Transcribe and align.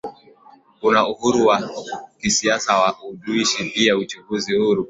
Kuna 0.81 1.07
uhuru 1.07 1.45
wa 1.47 1.69
kisiasa 2.21 2.71
na 2.73 2.79
wa 2.79 2.95
uandushi 3.03 3.63
pia 3.75 3.97
uchaguzi 3.97 4.57
huru 4.57 4.79